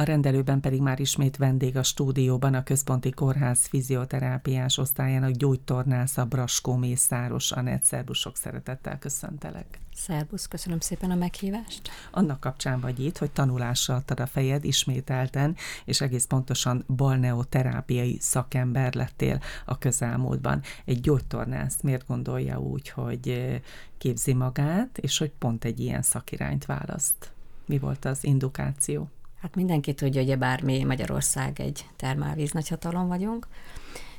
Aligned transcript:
A 0.00 0.02
rendelőben 0.02 0.60
pedig 0.60 0.80
már 0.80 1.00
ismét 1.00 1.36
vendég 1.36 1.76
a 1.76 1.82
stúdióban 1.82 2.54
a 2.54 2.62
Központi 2.62 3.10
Kórház 3.10 3.66
fizioterápiás 3.66 4.78
osztályának 4.78 5.30
gyógytornásza 5.30 6.24
Braskó 6.24 6.76
Mészáros 6.76 7.52
Anett. 7.52 7.82
Szerbusz, 7.82 8.18
sok 8.18 8.36
szeretettel 8.36 8.98
köszöntelek. 8.98 9.78
Szerbusz, 9.94 10.48
köszönöm 10.48 10.80
szépen 10.80 11.10
a 11.10 11.14
meghívást. 11.14 11.90
Annak 12.10 12.40
kapcsán 12.40 12.80
vagy 12.80 13.04
itt, 13.04 13.18
hogy 13.18 13.30
tanulással 13.30 13.96
adtad 13.96 14.20
a 14.20 14.26
fejed 14.26 14.64
ismételten, 14.64 15.56
és 15.84 16.00
egész 16.00 16.24
pontosan 16.24 16.84
balneoterápiai 16.96 18.16
szakember 18.20 18.94
lettél 18.94 19.40
a 19.64 19.78
közelmúltban. 19.78 20.62
Egy 20.84 21.00
gyógytornász 21.00 21.80
miért 21.82 22.06
gondolja 22.06 22.58
úgy, 22.58 22.88
hogy 22.88 23.60
képzi 23.98 24.32
magát, 24.32 24.98
és 24.98 25.18
hogy 25.18 25.32
pont 25.38 25.64
egy 25.64 25.80
ilyen 25.80 26.02
szakirányt 26.02 26.66
választ? 26.66 27.32
Mi 27.66 27.78
volt 27.78 28.04
az 28.04 28.24
indukáció? 28.24 29.08
Hát 29.40 29.54
mindenki 29.54 29.94
tudja, 29.94 30.24
hogy 30.24 30.38
bármi 30.38 30.84
Magyarország 30.84 31.60
egy 31.60 31.86
termálvíz 31.96 32.52
nagyhatalom 32.52 33.08
vagyunk. 33.08 33.46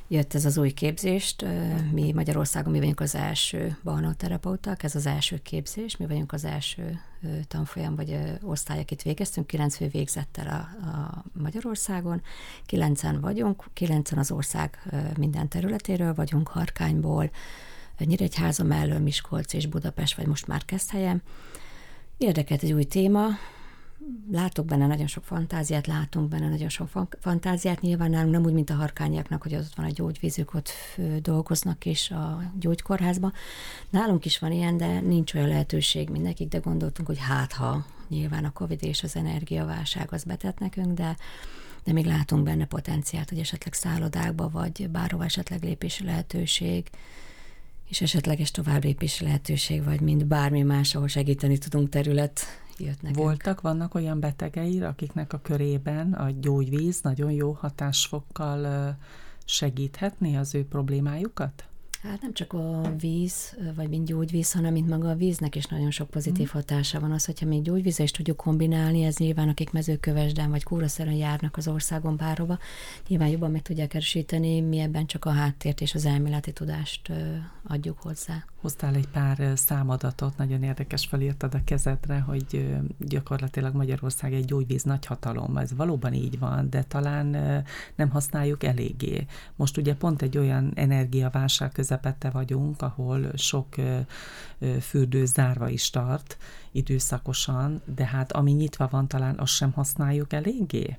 Jött 0.08 0.34
ez 0.34 0.44
az 0.44 0.58
új 0.58 0.70
képzést, 0.70 1.44
mi 1.92 2.12
Magyarországon 2.12 2.72
mi 2.72 2.78
vagyunk 2.78 3.00
az 3.00 3.14
első 3.14 3.76
balnoterapeuták, 3.84 4.82
ez 4.82 4.94
az 4.94 5.06
első 5.06 5.38
képzés, 5.42 5.96
mi 5.96 6.06
vagyunk 6.06 6.32
az 6.32 6.44
első 6.44 7.00
tanfolyam 7.48 7.96
vagy 7.96 8.18
osztály, 8.42 8.80
akit 8.80 9.02
végeztünk, 9.02 9.46
kilenc 9.46 9.76
fő 9.76 9.88
végzettel 9.88 10.46
a, 10.46 10.86
a 10.86 11.24
Magyarországon, 11.32 12.22
kilencen 12.66 13.20
vagyunk, 13.20 13.64
kilencen 13.72 14.18
az 14.18 14.30
ország 14.30 14.92
minden 15.16 15.48
területéről 15.48 16.14
vagyunk, 16.14 16.48
Harkányból, 16.48 17.30
Nyíregyháza 17.98 18.64
mellől, 18.64 18.98
Miskolc 18.98 19.52
és 19.52 19.66
Budapest, 19.66 20.16
vagy 20.16 20.26
most 20.26 20.46
már 20.46 20.64
Keszthelyen. 20.64 21.22
Érdekelt 22.16 22.62
egy 22.62 22.72
új 22.72 22.84
téma, 22.84 23.26
látok 24.30 24.66
benne 24.66 24.86
nagyon 24.86 25.06
sok 25.06 25.24
fantáziát, 25.24 25.86
látunk 25.86 26.28
benne 26.28 26.48
nagyon 26.48 26.68
sok 26.68 26.88
fantáziát, 27.20 27.80
nyilván 27.80 28.10
nálunk 28.10 28.32
nem 28.32 28.44
úgy, 28.44 28.52
mint 28.52 28.70
a 28.70 28.74
harkányiaknak, 28.74 29.42
hogy 29.42 29.54
ott 29.54 29.74
van 29.74 29.86
a 29.86 29.90
gyógyvízük, 29.90 30.54
ott 30.54 30.70
dolgoznak 31.22 31.84
is 31.84 32.10
a 32.10 32.52
gyógykórházban. 32.58 33.32
Nálunk 33.90 34.24
is 34.24 34.38
van 34.38 34.52
ilyen, 34.52 34.76
de 34.76 35.00
nincs 35.00 35.34
olyan 35.34 35.48
lehetőség 35.48 36.08
mindenkik, 36.08 36.48
de 36.48 36.58
gondoltunk, 36.58 37.08
hogy 37.08 37.18
hát 37.18 37.52
ha 37.52 37.86
nyilván 38.08 38.44
a 38.44 38.52
Covid 38.52 38.84
és 38.84 39.02
az 39.02 39.16
energiaválság 39.16 40.12
az 40.12 40.24
betett 40.24 40.58
nekünk, 40.58 40.94
de 40.94 41.16
de 41.84 41.92
még 41.92 42.06
látunk 42.06 42.42
benne 42.42 42.66
potenciált, 42.66 43.28
hogy 43.28 43.38
esetleg 43.38 43.74
szállodákba, 43.74 44.50
vagy 44.50 44.88
bárhova 44.90 45.24
esetleg 45.24 45.62
lépési 45.62 46.04
lehetőség, 46.04 46.90
és 47.88 48.00
esetleges 48.00 48.50
továbblépési 48.50 49.24
lehetőség, 49.24 49.84
vagy 49.84 50.00
mint 50.00 50.26
bármi 50.26 50.62
más, 50.62 50.94
ahol 50.94 51.08
segíteni 51.08 51.58
tudunk 51.58 51.88
terület 51.88 52.40
jött 52.78 53.02
nekünk. 53.02 53.24
Voltak, 53.24 53.60
vannak 53.60 53.94
olyan 53.94 54.20
betegei, 54.20 54.82
akiknek 54.82 55.32
a 55.32 55.40
körében 55.42 56.12
a 56.12 56.30
gyógyvíz 56.30 57.00
nagyon 57.00 57.30
jó 57.32 57.52
hatásfokkal 57.52 58.96
segíthetné 59.44 60.36
az 60.36 60.54
ő 60.54 60.66
problémájukat? 60.66 61.66
Hát 62.02 62.20
nem 62.20 62.32
csak 62.32 62.52
a 62.52 62.92
víz, 63.00 63.56
vagy 63.74 63.88
mint 63.88 64.06
gyógyvíz, 64.06 64.52
hanem 64.52 64.72
mint 64.72 64.88
maga 64.88 65.08
a 65.08 65.14
víznek 65.14 65.56
is 65.56 65.64
nagyon 65.64 65.90
sok 65.90 66.10
pozitív 66.10 66.46
mm. 66.46 66.52
hatása 66.52 67.00
van. 67.00 67.12
Az, 67.12 67.24
hogyha 67.24 67.46
még 67.46 67.62
gyógyvízzel 67.62 68.04
is 68.04 68.10
tudjuk 68.10 68.36
kombinálni, 68.36 69.02
ez 69.02 69.16
nyilván 69.16 69.48
akik 69.48 69.70
mezőkövesden 69.72 70.50
vagy 70.50 70.62
kúraszeren 70.62 71.14
járnak 71.14 71.56
az 71.56 71.68
országon 71.68 72.16
bárhova, 72.16 72.58
nyilván 73.08 73.28
jobban 73.28 73.50
meg 73.50 73.62
tudják 73.62 73.94
erősíteni, 73.94 74.60
mi 74.60 74.78
ebben 74.78 75.06
csak 75.06 75.24
a 75.24 75.30
háttért 75.30 75.80
és 75.80 75.94
az 75.94 76.04
elméleti 76.04 76.52
tudást 76.52 77.12
adjuk 77.66 77.98
hozzá. 78.00 78.44
Hoztál 78.60 78.94
egy 78.94 79.08
pár 79.08 79.52
számadatot, 79.54 80.36
nagyon 80.36 80.62
érdekes 80.62 81.06
felírtad 81.06 81.54
a 81.54 81.64
kezedre, 81.64 82.18
hogy 82.18 82.76
gyakorlatilag 82.98 83.74
Magyarország 83.74 84.32
egy 84.32 84.44
gyógyvíz 84.44 84.82
nagyhatalom. 84.82 85.56
Ez 85.56 85.74
valóban 85.76 86.12
így 86.12 86.38
van, 86.38 86.70
de 86.70 86.82
talán 86.82 87.26
nem 87.94 88.10
használjuk 88.10 88.64
eléggé. 88.64 89.26
Most 89.56 89.76
ugye 89.76 89.94
pont 89.94 90.22
egy 90.22 90.38
olyan 90.38 90.72
energiaválság 90.74 91.72
közepette 91.92 92.30
vagyunk, 92.30 92.82
ahol 92.82 93.30
sok 93.36 93.68
fürdő 94.80 95.24
zárva 95.24 95.68
is 95.68 95.90
tart 95.90 96.36
időszakosan, 96.70 97.82
de 97.84 98.06
hát 98.06 98.32
ami 98.32 98.52
nyitva 98.52 98.88
van, 98.90 99.08
talán 99.08 99.38
azt 99.38 99.52
sem 99.52 99.72
használjuk 99.72 100.32
eléggé? 100.32 100.98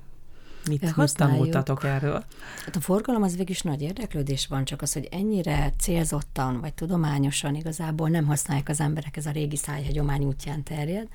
Mit, 0.68 0.96
mit 0.96 1.16
tanultatok 1.16 1.84
erről? 1.84 2.24
Hát 2.64 2.76
a 2.76 2.80
forgalom 2.80 3.22
az 3.22 3.32
végig 3.32 3.50
is 3.50 3.62
nagy 3.62 3.82
érdeklődés 3.82 4.46
van, 4.46 4.64
csak 4.64 4.82
az, 4.82 4.92
hogy 4.92 5.08
ennyire 5.10 5.72
célzottan 5.78 6.60
vagy 6.60 6.74
tudományosan 6.74 7.54
igazából 7.54 8.08
nem 8.08 8.26
használják 8.26 8.68
az 8.68 8.80
emberek, 8.80 9.16
ez 9.16 9.26
a 9.26 9.30
régi 9.30 9.56
szájhagyomány 9.56 10.24
útján 10.24 10.62
terjed. 10.62 11.08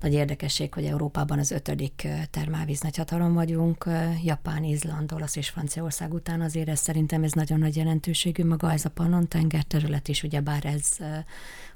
Nagy 0.00 0.12
érdekesség, 0.12 0.74
hogy 0.74 0.84
Európában 0.84 1.38
az 1.38 1.50
ötödik 1.50 2.08
termálvíz 2.30 2.80
nagyhatalom 2.80 3.34
vagyunk, 3.34 3.88
Japán, 4.22 4.64
Izland, 4.64 5.12
Olasz 5.12 5.36
és 5.36 5.48
Franciaország 5.48 6.12
után 6.12 6.40
azért 6.40 6.68
ez 6.68 6.80
szerintem 6.80 7.22
ez 7.22 7.32
nagyon 7.32 7.58
nagy 7.58 7.76
jelentőségű, 7.76 8.44
maga 8.44 8.72
ez 8.72 8.84
a 8.84 8.90
Pannon 8.90 9.28
tenger 9.28 9.62
terület 9.62 10.08
is, 10.08 10.22
ugyebár 10.22 10.64
ez 10.64 10.96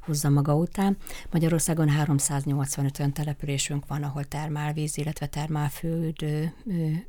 hozza 0.00 0.28
maga 0.28 0.54
után. 0.54 0.96
Magyarországon 1.30 1.88
385 1.88 2.98
olyan 2.98 3.12
településünk 3.12 3.86
van, 3.86 4.02
ahol 4.02 4.24
termálvíz, 4.24 4.96
illetve 4.96 5.26
termálföld 5.26 6.14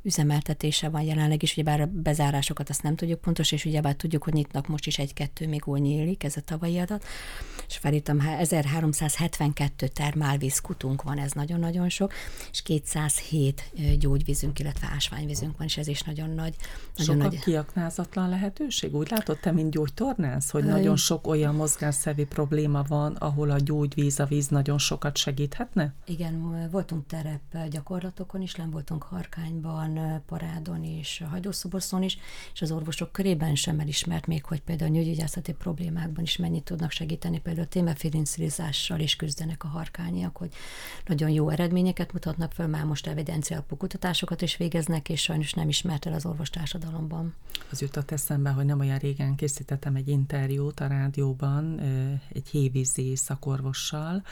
üzemeltetése 0.02 0.88
van 0.88 1.02
jelenleg 1.02 1.42
is, 1.42 1.52
ugyebár 1.52 1.80
a 1.80 1.86
bezárásokat 1.92 2.68
azt 2.68 2.82
nem 2.82 2.94
tudjuk 2.94 3.20
pontos, 3.20 3.52
és 3.52 3.64
ugyebár 3.64 3.94
tudjuk, 3.94 4.22
hogy 4.22 4.32
nyitnak 4.32 4.66
most 4.66 4.86
is 4.86 4.98
egy-kettő, 4.98 5.48
még 5.48 5.62
nyílik, 5.64 6.24
ez 6.24 6.36
a 6.36 6.40
tavalyi 6.40 6.78
adat, 6.78 7.04
és 7.68 7.76
felírtam, 7.76 8.20
1372 8.20 9.88
termálvíz 9.88 10.60
kutunk 10.60 11.02
van, 11.02 11.18
ez 11.18 11.32
nagyon-nagyon 11.32 11.88
sok, 11.88 12.12
és 12.50 12.62
207 12.62 13.72
gyógyvízünk, 13.98 14.58
illetve 14.58 14.90
ásványvízünk 14.94 15.58
van, 15.58 15.66
és 15.66 15.76
ez 15.76 15.86
is 15.86 16.02
nagyon 16.02 16.30
nagy. 16.30 16.54
Nagyon 16.96 17.20
sok 17.20 17.30
nagy... 17.30 17.38
kiaknázatlan 17.38 18.28
lehetőség? 18.28 18.94
Úgy 18.94 19.10
látod 19.10 19.38
te, 19.38 19.52
mint 19.52 19.70
gyógytornász, 19.70 20.50
hogy 20.50 20.64
Ö... 20.64 20.70
nagyon 20.70 20.96
sok 20.96 21.26
olyan 21.26 21.54
mozgásszervi 21.54 22.24
probléma 22.24 22.81
van, 22.88 23.14
ahol 23.14 23.50
a 23.50 23.58
gyógyvíz, 23.58 24.20
a 24.20 24.24
víz 24.24 24.48
nagyon 24.48 24.78
sokat 24.78 25.16
segíthetne? 25.16 25.94
Igen, 26.04 26.68
voltunk 26.70 27.06
terep 27.06 27.68
gyakorlatokon 27.70 28.42
is, 28.42 28.54
nem 28.54 28.70
voltunk 28.70 29.02
Harkányban, 29.02 30.22
Parádon 30.26 30.84
és 30.84 31.24
Hajdószoboszon 31.30 32.02
is, 32.02 32.18
és 32.54 32.62
az 32.62 32.70
orvosok 32.70 33.12
körében 33.12 33.54
sem 33.54 33.80
elismert 33.80 34.26
még, 34.26 34.44
hogy 34.44 34.60
például 34.60 34.90
a 34.90 34.94
nőgyógyászati 34.94 35.52
problémákban 35.52 36.22
is 36.24 36.36
mennyit 36.36 36.64
tudnak 36.64 36.90
segíteni, 36.90 37.40
például 37.40 37.66
témeférinszilizással 37.66 39.00
is 39.00 39.16
küzdenek 39.16 39.64
a 39.64 39.68
harkányiak, 39.68 40.36
hogy 40.36 40.52
nagyon 41.06 41.30
jó 41.30 41.48
eredményeket 41.48 42.12
mutatnak 42.12 42.52
föl, 42.52 42.66
már 42.66 42.84
most 42.84 43.06
evidenciálpú 43.06 43.76
kutatásokat 43.76 44.42
is 44.42 44.56
végeznek, 44.56 45.08
és 45.08 45.22
sajnos 45.22 45.52
nem 45.52 45.68
ismert 45.68 46.06
el 46.06 46.12
az 46.12 46.26
orvostársadalomban. 46.26 47.34
Az 47.70 47.80
jutott 47.80 48.10
eszembe, 48.10 48.50
hogy 48.50 48.64
nem 48.64 48.80
olyan 48.80 48.98
régen 48.98 49.34
készítettem 49.34 49.94
egy 49.94 50.08
interjút 50.08 50.80
a 50.80 50.86
rádióban 50.86 51.80
egy 52.32 52.48
hévízi 52.72 53.16
szakorvossal, 53.16 54.22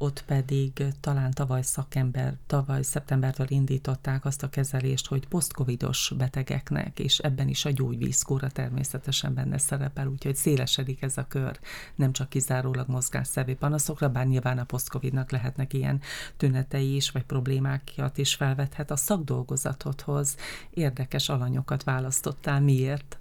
ott 0.00 0.24
pedig 0.26 0.84
talán 1.00 1.30
tavaly 1.30 1.62
szakember, 1.62 2.34
tavaly 2.46 2.82
szeptembertől 2.82 3.46
indították 3.50 4.24
azt 4.24 4.42
a 4.42 4.48
kezelést, 4.48 5.06
hogy 5.06 5.28
posztcovidos 5.28 6.12
betegeknek, 6.16 6.98
és 6.98 7.18
ebben 7.18 7.48
is 7.48 7.64
a 7.64 7.70
gyógyvízkóra 7.70 8.48
természetesen 8.48 9.34
benne 9.34 9.58
szerepel, 9.58 10.06
úgyhogy 10.06 10.36
szélesedik 10.36 11.02
ez 11.02 11.16
a 11.16 11.26
kör, 11.28 11.58
nem 11.94 12.12
csak 12.12 12.28
kizárólag 12.28 12.88
mozgásszervi 12.88 13.54
panaszokra, 13.54 14.08
bár 14.08 14.26
nyilván 14.26 14.58
a 14.58 14.64
posztcovidnak 14.64 15.30
lehetnek 15.30 15.72
ilyen 15.72 16.00
tünetei 16.36 16.94
is, 16.94 17.10
vagy 17.10 17.24
problémákat 17.24 18.18
is 18.18 18.34
felvethet 18.34 18.90
a 18.90 18.96
szakdolgozatodhoz. 18.96 20.36
Érdekes 20.70 21.28
alanyokat 21.28 21.84
választottál, 21.84 22.60
miért? 22.60 23.18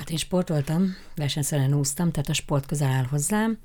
Hát 0.00 0.10
én 0.10 0.16
sportoltam, 0.16 0.96
versenyszerűen 1.14 1.74
úsztam, 1.74 2.10
tehát 2.10 2.28
a 2.28 2.32
sport 2.32 2.66
közel 2.66 2.90
áll 2.90 3.04
hozzám. 3.04 3.58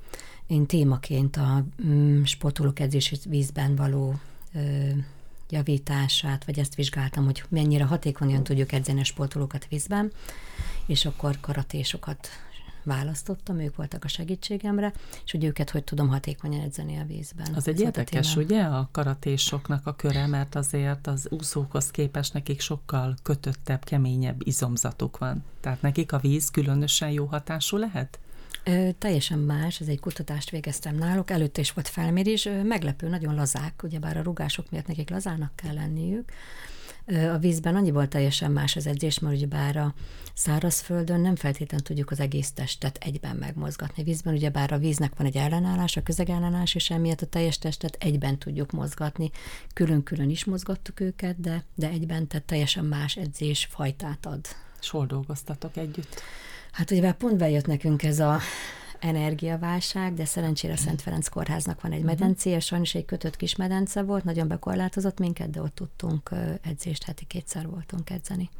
Én 0.46 0.66
témaként 0.66 1.36
a 1.36 1.64
mm, 1.86 2.22
sportolók 2.22 2.80
edzési 2.80 3.16
vízben 3.28 3.76
való 3.76 4.14
ö, 4.54 4.88
javítását, 5.50 6.44
vagy 6.44 6.58
ezt 6.58 6.74
vizsgáltam, 6.74 7.24
hogy 7.24 7.42
mennyire 7.48 7.84
hatékonyan 7.84 8.42
tudjuk 8.42 8.72
edzeni 8.72 9.00
a 9.00 9.04
sportolókat 9.04 9.66
vízben, 9.68 10.12
és 10.86 11.04
akkor 11.04 11.40
karatésokat 11.40 12.28
választottam, 12.86 13.58
ők 13.58 13.76
voltak 13.76 14.04
a 14.04 14.08
segítségemre, 14.08 14.92
és 15.24 15.30
hogy 15.30 15.44
őket 15.44 15.70
hogy 15.70 15.84
tudom 15.84 16.08
hatékonyan 16.08 16.60
edzeni 16.60 16.98
a 16.98 17.04
vízben. 17.04 17.54
Az 17.54 17.68
egy 17.68 17.80
érdekes, 17.80 18.36
ugye, 18.36 18.62
a 18.62 18.88
karatésoknak 18.92 19.86
a 19.86 19.96
köre, 19.96 20.26
mert 20.26 20.54
azért 20.54 21.06
az 21.06 21.26
úszókhoz 21.30 21.90
képest 21.90 22.32
nekik 22.32 22.60
sokkal 22.60 23.14
kötöttebb, 23.22 23.84
keményebb 23.84 24.46
izomzatuk 24.46 25.18
van. 25.18 25.44
Tehát 25.60 25.82
nekik 25.82 26.12
a 26.12 26.18
víz 26.18 26.50
különösen 26.50 27.10
jó 27.10 27.24
hatású 27.24 27.76
lehet? 27.76 28.18
Ö, 28.64 28.88
teljesen 28.98 29.38
más, 29.38 29.80
ez 29.80 29.86
egy 29.86 30.00
kutatást 30.00 30.50
végeztem 30.50 30.96
náluk, 30.96 31.30
előtte 31.30 31.60
is 31.60 31.72
volt 31.72 31.88
felmérés, 31.88 32.48
meglepő, 32.62 33.08
nagyon 33.08 33.34
lazák, 33.34 33.82
ugyebár 33.82 34.16
a 34.16 34.22
rugások 34.22 34.70
miatt 34.70 34.86
nekik 34.86 35.10
lazának 35.10 35.52
kell 35.54 35.74
lenniük, 35.74 36.32
A 37.06 37.38
vízben 37.38 37.76
annyiból 37.76 38.08
teljesen 38.08 38.50
más 38.50 38.76
az 38.76 38.86
edzés, 38.86 39.18
mert 39.18 39.34
ugyebár 39.34 39.76
a 39.76 39.94
szárazföldön 40.34 41.20
nem 41.20 41.36
feltétlenül 41.36 41.86
tudjuk 41.86 42.10
az 42.10 42.20
egész 42.20 42.52
testet 42.52 42.98
egyben 43.00 43.36
megmozgatni. 43.36 44.02
Vízben 44.02 44.34
ugyebár 44.34 44.72
a 44.72 44.78
víznek 44.78 45.12
van 45.16 45.26
egy 45.26 45.36
ellenállás, 45.36 45.96
a 45.96 46.02
közegellenállás, 46.02 46.74
és 46.74 46.90
emiatt 46.90 47.20
a 47.20 47.26
teljes 47.26 47.58
testet 47.58 47.96
egyben 48.00 48.38
tudjuk 48.38 48.70
mozgatni. 48.70 49.30
Külön-külön 49.74 50.30
is 50.30 50.44
mozgattuk 50.44 51.00
őket, 51.00 51.40
de, 51.40 51.64
de 51.74 51.88
egyben, 51.88 52.26
tehát 52.26 52.46
teljesen 52.46 52.84
más 52.84 53.16
edzés 53.16 53.68
fajtát 53.70 54.26
ad. 54.26 54.40
És 54.80 54.90
hol 54.90 55.06
dolgoztatok 55.06 55.76
együtt? 55.76 56.20
Hát 56.72 56.90
ugye 56.90 57.12
pont 57.12 57.36
bejött 57.36 57.66
nekünk 57.66 58.02
ez 58.02 58.18
a 58.18 58.38
energiaválság, 59.00 60.14
de 60.14 60.24
szerencsére 60.24 60.72
a 60.72 60.76
Szent 60.76 61.02
Ferenc 61.02 61.28
kórháznak 61.28 61.80
van 61.80 61.92
egy 61.92 61.98
mhm. 61.98 62.06
medencéje, 62.06 62.60
sajnos 62.60 62.94
egy 62.94 63.04
kötött 63.04 63.36
kis 63.36 63.56
medence 63.56 64.02
volt, 64.02 64.24
nagyon 64.24 64.48
bekorlátozott 64.48 65.18
minket, 65.18 65.50
de 65.50 65.60
ott 65.60 65.74
tudtunk 65.74 66.30
edzést, 66.62 67.04
heti 67.04 67.24
kétszer 67.24 67.68
voltunk 67.68 68.10
edzeni. 68.10 68.50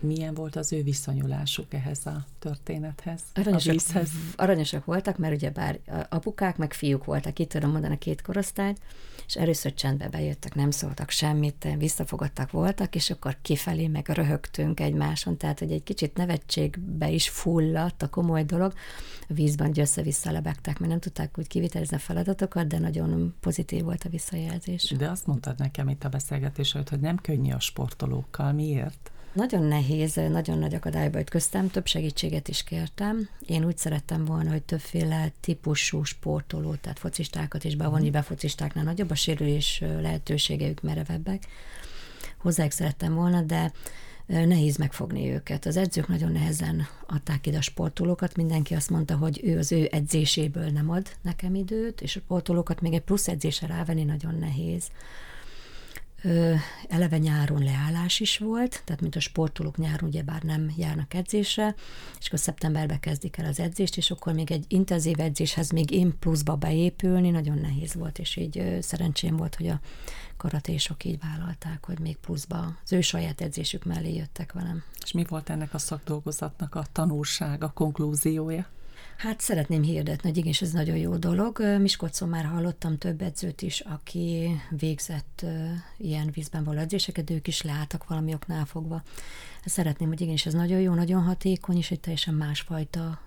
Milyen 0.00 0.34
volt 0.34 0.56
az 0.56 0.72
ő 0.72 0.82
viszonyulásuk 0.82 1.74
ehhez 1.74 2.06
a 2.06 2.24
történethez, 2.38 3.20
aranyosak, 3.34 3.68
a 3.68 3.72
vízhez? 3.72 4.10
Aranyosak 4.36 4.84
voltak, 4.84 5.18
mert 5.18 5.34
ugye 5.34 5.50
bár 5.50 5.78
apukák, 6.08 6.56
meg 6.56 6.72
fiúk 6.72 7.04
voltak, 7.04 7.38
itt 7.38 7.48
tudom 7.48 7.70
mondani 7.70 7.94
a 7.94 7.98
két 7.98 8.22
korosztályt, 8.22 8.80
és 9.26 9.34
először 9.34 9.74
csendbe 9.74 10.08
bejöttek, 10.08 10.54
nem 10.54 10.70
szóltak 10.70 11.10
semmit, 11.10 11.68
visszafogadtak 11.78 12.50
voltak, 12.50 12.94
és 12.94 13.10
akkor 13.10 13.36
kifelé 13.42 13.86
meg 13.86 14.08
röhögtünk 14.08 14.80
egymáson, 14.80 15.36
tehát 15.36 15.58
hogy 15.58 15.72
egy 15.72 15.82
kicsit 15.82 16.16
nevetségbe 16.16 17.10
is 17.10 17.28
fulladt 17.28 18.02
a 18.02 18.08
komoly 18.08 18.44
dolog, 18.44 18.72
a 19.28 19.32
vízben 19.32 19.66
hogy 19.66 19.80
össze-vissza 19.80 20.30
lebegtek, 20.30 20.78
mert 20.78 20.90
nem 20.90 21.00
tudták 21.00 21.38
úgy 21.38 21.46
kivitelezni 21.46 21.96
a 21.96 22.00
feladatokat, 22.00 22.66
de 22.66 22.78
nagyon 22.78 23.34
pozitív 23.40 23.82
volt 23.82 24.04
a 24.04 24.08
visszajelzés. 24.08 24.94
De 24.98 25.10
azt 25.10 25.26
mondtad 25.26 25.58
nekem 25.58 25.88
itt 25.88 26.04
a 26.04 26.08
beszélgetés 26.08 26.74
előtt, 26.74 26.88
hogy 26.88 27.00
nem 27.00 27.16
könnyű 27.16 27.52
a 27.52 27.60
sportolókkal. 27.60 28.52
Miért? 28.52 29.10
Nagyon 29.36 29.62
nehéz, 29.62 30.14
nagyon 30.14 30.58
nagy 30.58 30.74
akadályba 30.74 31.20
ütköztem, 31.20 31.70
több 31.70 31.86
segítséget 31.86 32.48
is 32.48 32.64
kértem. 32.64 33.28
Én 33.46 33.64
úgy 33.64 33.76
szerettem 33.76 34.24
volna, 34.24 34.50
hogy 34.50 34.62
többféle 34.62 35.32
típusú 35.40 36.04
sportoló, 36.04 36.74
tehát 36.74 36.98
focistákat 36.98 37.64
is 37.64 37.74
bevonni, 37.74 38.04
mhm. 38.04 38.12
befocistáknál 38.12 38.84
nagyobb 38.84 39.10
a 39.10 39.14
sérülés 39.14 39.82
lehetőségeük 40.00 40.82
merevebbek. 40.82 41.46
Hozzájuk 42.36 42.72
szerettem 42.72 43.14
volna, 43.14 43.42
de 43.42 43.72
nehéz 44.26 44.76
megfogni 44.76 45.30
őket. 45.30 45.66
Az 45.66 45.76
edzők 45.76 46.08
nagyon 46.08 46.32
nehezen 46.32 46.86
adták 47.06 47.46
ide 47.46 47.58
a 47.58 47.62
sportolókat, 47.62 48.36
mindenki 48.36 48.74
azt 48.74 48.90
mondta, 48.90 49.16
hogy 49.16 49.40
ő 49.44 49.58
az 49.58 49.72
ő 49.72 49.88
edzéséből 49.92 50.70
nem 50.70 50.90
ad 50.90 51.06
nekem 51.22 51.54
időt, 51.54 52.00
és 52.00 52.16
a 52.16 52.20
sportolókat 52.20 52.80
még 52.80 52.92
egy 52.92 53.00
plusz 53.00 53.28
edzésre 53.28 53.66
rávenni 53.66 54.04
nagyon 54.04 54.34
nehéz 54.34 54.90
eleve 56.88 57.18
nyáron 57.18 57.62
leállás 57.62 58.20
is 58.20 58.38
volt, 58.38 58.82
tehát 58.84 59.00
mint 59.00 59.16
a 59.16 59.20
sportolók 59.20 59.76
nyáron 59.76 60.08
ugyebár 60.08 60.42
nem 60.42 60.72
járnak 60.76 61.14
edzésre, 61.14 61.74
és 62.20 62.26
akkor 62.26 62.38
szeptemberben 62.38 63.00
kezdik 63.00 63.36
el 63.36 63.46
az 63.46 63.60
edzést, 63.60 63.96
és 63.96 64.10
akkor 64.10 64.32
még 64.32 64.50
egy 64.50 64.64
intenzív 64.68 65.20
edzéshez 65.20 65.70
még 65.70 65.90
én 65.90 66.18
pluszba 66.18 66.56
beépülni 66.56 67.30
nagyon 67.30 67.58
nehéz 67.58 67.94
volt, 67.94 68.18
és 68.18 68.36
így 68.36 68.78
szerencsém 68.80 69.36
volt, 69.36 69.54
hogy 69.54 69.68
a 69.68 69.80
karatésok 70.36 71.04
így 71.04 71.18
vállalták, 71.20 71.84
hogy 71.84 71.98
még 71.98 72.16
pluszba 72.16 72.76
az 72.84 72.92
ő 72.92 73.00
saját 73.00 73.40
edzésük 73.40 73.84
mellé 73.84 74.14
jöttek 74.14 74.52
velem. 74.52 74.82
És 75.04 75.12
mi 75.12 75.24
volt 75.28 75.50
ennek 75.50 75.74
a 75.74 75.78
szakdolgozatnak 75.78 76.74
a 76.74 76.86
tanulsága, 76.92 77.66
a 77.66 77.70
konklúziója? 77.70 78.66
Hát 79.16 79.40
szeretném 79.40 79.82
hirdetni, 79.82 80.28
hogy 80.28 80.38
igenis 80.38 80.62
ez 80.62 80.72
nagyon 80.72 80.96
jó 80.96 81.16
dolog. 81.16 81.62
Miskolcon 81.80 82.28
már 82.28 82.44
hallottam 82.44 82.98
több 82.98 83.22
edzőt 83.22 83.62
is, 83.62 83.80
aki 83.80 84.60
végzett 84.70 85.44
ilyen 85.96 86.30
vízben 86.32 86.64
való 86.64 86.78
edzéseket, 86.78 87.30
ők 87.30 87.46
is 87.46 87.62
leálltak 87.62 88.08
valami 88.08 88.34
oknál 88.34 88.64
fogva. 88.64 89.02
Szeretném, 89.64 90.08
hogy 90.08 90.20
igenis 90.20 90.46
ez 90.46 90.52
nagyon 90.52 90.80
jó, 90.80 90.94
nagyon 90.94 91.22
hatékony, 91.22 91.76
és 91.76 91.90
egy 91.90 92.00
teljesen 92.00 92.34
másfajta 92.34 93.20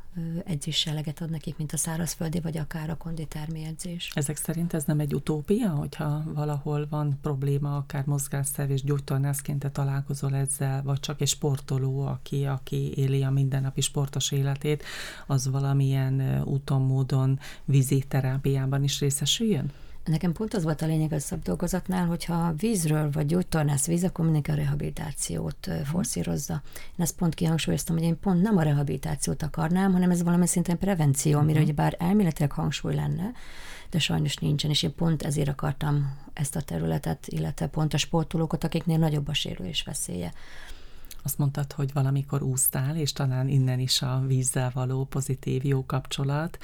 edzésselleget 0.46 1.22
ad 1.22 1.30
nekik, 1.30 1.58
mint 1.58 1.72
a 1.72 1.78
szárazföldi, 1.78 2.40
vagy 2.40 2.58
akár 2.58 2.90
a 2.90 2.98
konditermi 2.98 3.64
edzés. 3.64 4.12
Ezek 4.14 4.36
szerint 4.36 4.74
ez 4.74 4.84
nem 4.84 5.00
egy 5.00 5.16
utópia, 5.16 5.70
hogyha 5.70 6.24
valahol 6.34 6.88
van 6.90 7.18
probléma, 7.22 7.76
akár 7.76 8.06
mozgásszerv 8.06 8.72
és 8.72 8.84
gyógytornászként 8.84 9.60
te 9.60 9.70
találkozol 9.70 10.36
ezzel, 10.36 10.84
vagy 10.84 11.00
csak 11.00 11.22
egy 11.22 11.28
sportoló, 11.28 12.02
aki, 12.02 12.46
aki 12.46 12.94
éli 12.96 13.24
a 13.24 13.30
mindennapi 13.30 13.82
sportos 13.82 14.32
életét, 14.32 14.84
az 15.28 15.50
valamilyen 15.50 16.44
úton, 16.44 16.82
módon 16.82 17.40
vízi 17.66 18.04
terápiában 18.08 18.84
is 18.84 19.00
részesüljön? 19.00 19.72
Nekem 20.06 20.32
pont 20.32 20.54
az 20.54 20.64
volt 20.64 20.82
a 20.82 20.86
lényeg 20.86 21.12
a 21.14 21.20
szabdolgozatnál, 21.20 22.06
hogyha 22.06 22.54
vízről 22.58 23.12
vagy 23.12 23.26
gyógytornász 23.26 23.88
víz, 23.88 24.04
akkor 24.04 24.24
mindenki 24.24 24.52
a 24.52 24.56
rehabilitációt 24.56 25.68
mhm. 25.68 25.82
forszírozza. 25.82 26.62
Én 26.76 27.06
ezt 27.06 27.16
pont 27.16 27.34
kihangsúlyoztam, 27.34 27.96
hogy 27.96 28.06
én 28.06 28.20
pont 28.20 28.42
nem 28.42 28.58
a 28.58 28.62
rehabilitációt 28.62 29.44
akarnám, 29.44 29.92
hanem 29.92 30.12
ez 30.12 30.24
valami 30.24 30.48
szinten 30.48 30.78
prevenció, 30.78 31.40
amire 31.40 31.60
uh-huh. 31.60 31.76
bár 31.76 31.96
elméletileg 32.00 32.52
hangsúly 32.52 32.96
lenne, 32.96 33.32
de 33.90 34.00
sajnos 34.00 34.36
nincsen, 34.36 34.70
és 34.70 34.84
én 34.84 34.96
pont 34.96 35.24
ezért 35.24 35.50
akartam 35.50 36.18
ezt 36.34 36.56
a 36.56 36.62
területet, 36.62 37.28
illetve 37.28 37.68
pont 37.68 37.94
a 37.94 37.98
sportolókat, 37.98 38.64
akiknél 38.64 38.98
nagyobb 38.98 39.28
a 39.28 39.34
sérülés 39.34 39.84
veszélye. 39.84 40.34
Azt 41.24 41.38
mondtad, 41.38 41.72
hogy 41.72 41.94
valamikor 41.94 42.42
úsztál, 42.44 42.96
és 42.96 43.14
talán 43.14 43.48
innen 43.48 43.80
is 43.80 44.02
a 44.02 44.24
vízzel 44.28 44.72
való 44.74 45.06
pozitív 45.06 45.66
jó 45.66 45.86
kapcsolat. 45.86 46.58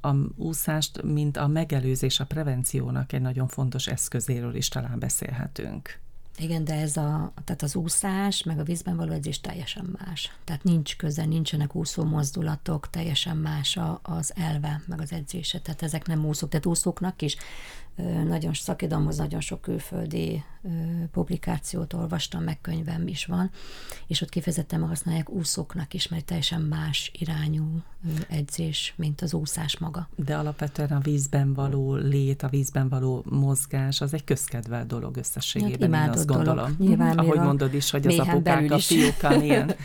A 0.00 0.14
úszást, 0.36 1.02
mint 1.02 1.36
a 1.36 1.46
megelőzés, 1.46 2.20
a 2.20 2.26
prevenciónak 2.26 3.12
egy 3.12 3.20
nagyon 3.20 3.48
fontos 3.48 3.86
eszközéről 3.86 4.54
is 4.54 4.68
talán 4.68 4.98
beszélhetünk. 4.98 6.00
Igen, 6.38 6.64
de 6.64 6.74
ez 6.74 6.96
a, 6.96 7.32
tehát 7.44 7.62
az 7.62 7.76
úszás, 7.76 8.42
meg 8.42 8.58
a 8.58 8.62
vízben 8.62 8.96
való 8.96 9.12
edzés 9.12 9.40
teljesen 9.40 9.96
más. 9.98 10.32
Tehát 10.44 10.64
nincs 10.64 10.96
köze, 10.96 11.24
nincsenek 11.24 11.74
úszó 11.74 12.04
mozdulatok, 12.04 12.90
teljesen 12.90 13.36
más 13.36 13.76
a, 13.76 14.00
az 14.02 14.32
elve, 14.36 14.82
meg 14.86 15.00
az 15.00 15.12
edzése. 15.12 15.60
Tehát 15.60 15.82
ezek 15.82 16.06
nem 16.06 16.24
úszók, 16.24 16.48
tehát 16.48 16.66
úszóknak 16.66 17.22
is 17.22 17.36
nagyon 18.26 18.52
szakidomhoz 18.52 19.16
nagyon 19.16 19.40
sok 19.40 19.60
külföldi 19.60 20.44
publikációt 21.12 21.92
olvastam, 21.92 22.42
meg 22.42 22.60
könyvem 22.60 23.06
is 23.06 23.24
van, 23.24 23.50
és 24.06 24.20
ott 24.20 24.28
kifejezetten 24.28 24.86
használják 24.86 25.30
úszóknak 25.30 25.94
is, 25.94 26.08
mert 26.08 26.24
teljesen 26.24 26.60
más 26.60 27.10
irányú 27.18 27.82
edzés, 28.28 28.94
mint 28.96 29.20
az 29.20 29.34
úszás 29.34 29.78
maga. 29.78 30.08
De 30.16 30.36
alapvetően 30.36 30.90
a 30.90 30.98
vízben 30.98 31.54
való 31.54 31.94
lét, 31.94 32.42
a 32.42 32.48
vízben 32.48 32.88
való 32.88 33.24
mozgás, 33.28 34.00
az 34.00 34.14
egy 34.14 34.24
közkedvel 34.24 34.86
dolog 34.86 35.16
összességében, 35.16 35.92
hát, 35.92 36.06
én 36.06 36.12
azt 36.12 36.26
gondolom. 36.26 36.56
Dolog. 36.56 36.78
Nyilván, 36.78 37.18
Ahogy 37.18 37.40
mondod 37.40 37.74
is, 37.74 37.90
hogy 37.90 38.06
az 38.06 38.18
apukák 38.18 38.70
a 38.70 38.78
fiúkkal 38.78 39.38
milyen 39.38 39.74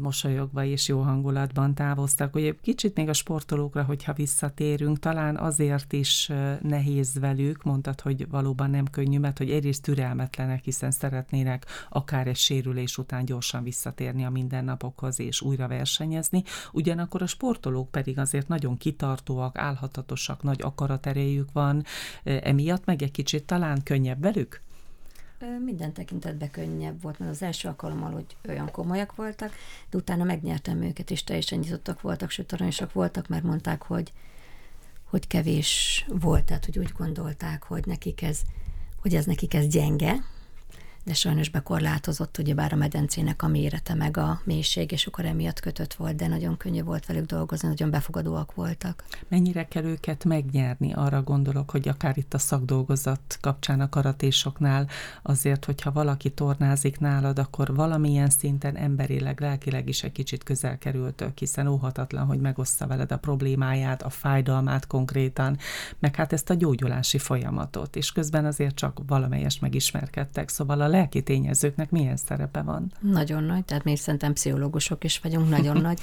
mosolyogva 0.00 0.64
és 0.64 0.88
jó 0.88 1.00
hangulatban 1.00 1.74
távoztak. 1.74 2.34
Ugye 2.34 2.54
kicsit 2.62 2.96
még 2.96 3.08
a 3.08 3.12
sportolókra, 3.12 3.82
hogyha 3.82 4.12
visszatérünk, 4.12 4.98
talán 4.98 5.36
azért 5.36 5.92
is 5.92 6.30
nehéz 6.60 7.18
velük, 7.18 7.62
mondtad, 7.62 8.00
hogy 8.00 8.28
valóban 8.28 8.70
nem 8.70 8.84
könnyű, 8.84 9.18
mert 9.18 9.38
hogy 9.38 9.50
egyrészt 9.50 9.82
türelmetlenek, 9.82 10.64
hiszen 10.64 10.90
szeretnének 10.90 11.66
akár 11.90 12.26
egy 12.26 12.36
sérülés 12.36 12.98
után 12.98 13.24
gyorsan 13.24 13.62
visszatérni 13.62 14.24
a 14.24 14.30
mindennapokhoz 14.30 15.20
és 15.20 15.40
újra 15.40 15.68
versenyezni, 15.68 16.42
ugyanakkor 16.72 17.22
a 17.22 17.26
sportolók 17.26 17.90
pedig 17.90 18.18
azért 18.18 18.48
nagyon 18.48 18.76
kitartóak, 18.76 19.58
álhatatosak, 19.58 20.42
nagy 20.42 20.60
akaraterejük 20.62 21.52
van, 21.52 21.84
emiatt 22.24 22.84
meg 22.84 23.02
egy 23.02 23.10
kicsit 23.10 23.44
talán 23.44 23.82
könnyebb 23.82 24.20
velük? 24.20 24.62
Minden 25.64 25.92
tekintetben 25.92 26.50
könnyebb 26.50 27.02
volt, 27.02 27.18
mert 27.18 27.30
az 27.30 27.42
első 27.42 27.68
alkalommal, 27.68 28.10
hogy 28.10 28.36
olyan 28.48 28.70
komolyak 28.70 29.14
voltak, 29.14 29.52
de 29.90 29.96
utána 29.96 30.24
megnyertem 30.24 30.82
őket, 30.82 31.10
és 31.10 31.24
teljesen 31.24 31.58
nyitottak 31.58 32.00
voltak, 32.00 32.30
sőt 32.30 32.52
aranyosak 32.52 32.92
voltak, 32.92 33.28
mert 33.28 33.42
mondták, 33.42 33.82
hogy, 33.82 34.12
hogy 35.04 35.26
kevés 35.26 36.04
volt, 36.08 36.44
tehát 36.44 36.64
hogy 36.64 36.78
úgy 36.78 36.92
gondolták, 36.96 37.62
hogy 37.62 37.86
nekik 37.86 38.22
ez, 38.22 38.40
hogy 39.00 39.14
ez 39.14 39.24
nekik 39.24 39.54
ez 39.54 39.66
gyenge, 39.66 40.24
de 41.04 41.14
sajnos 41.14 41.48
bekorlátozott, 41.48 42.38
ugyebár 42.38 42.72
a 42.72 42.76
medencének 42.76 43.42
a 43.42 43.48
mérete 43.48 43.94
meg 43.94 44.16
a 44.16 44.40
mélység, 44.44 44.92
és 44.92 45.06
akkor 45.06 45.24
emiatt 45.24 45.60
kötött 45.60 45.94
volt, 45.94 46.16
de 46.16 46.26
nagyon 46.26 46.56
könnyű 46.56 46.82
volt 46.82 47.06
velük 47.06 47.26
dolgozni, 47.26 47.68
nagyon 47.68 47.90
befogadóak 47.90 48.54
voltak. 48.54 49.04
Mennyire 49.28 49.64
kell 49.64 49.84
őket 49.84 50.24
megnyerni? 50.24 50.92
Arra 50.92 51.22
gondolok, 51.22 51.70
hogy 51.70 51.88
akár 51.88 52.18
itt 52.18 52.34
a 52.34 52.38
szakdolgozat 52.38 53.38
kapcsán 53.40 53.80
a 53.80 53.88
karatésoknál 53.88 54.88
azért, 55.22 55.64
hogyha 55.64 55.92
valaki 55.92 56.30
tornázik 56.30 56.98
nálad, 56.98 57.38
akkor 57.38 57.74
valamilyen 57.74 58.30
szinten 58.30 58.76
emberileg, 58.76 59.40
lelkileg 59.40 59.88
is 59.88 60.02
egy 60.02 60.12
kicsit 60.12 60.42
közel 60.42 60.78
kerültök, 60.78 61.38
hiszen 61.38 61.66
óhatatlan, 61.66 62.26
hogy 62.26 62.40
megoszta 62.40 62.86
veled 62.86 63.12
a 63.12 63.18
problémáját, 63.18 64.02
a 64.02 64.10
fájdalmát 64.10 64.86
konkrétan, 64.86 65.58
meg 65.98 66.14
hát 66.14 66.32
ezt 66.32 66.50
a 66.50 66.54
gyógyulási 66.54 67.18
folyamatot, 67.18 67.96
és 67.96 68.12
közben 68.12 68.44
azért 68.44 68.74
csak 68.74 69.00
valamelyest 69.06 69.60
megismerkedtek, 69.60 70.48
szóval 70.48 70.80
a 70.80 70.86
lelki 70.92 71.22
tényezőknek 71.22 71.90
milyen 71.90 72.16
szerepe 72.16 72.62
van? 72.62 72.92
Nagyon 73.00 73.44
nagy, 73.44 73.64
tehát 73.64 73.84
mi 73.84 73.96
szerintem 73.96 74.32
pszichológusok 74.32 75.04
is 75.04 75.18
vagyunk, 75.18 75.48
nagyon 75.48 75.80
nagy. 75.88 76.00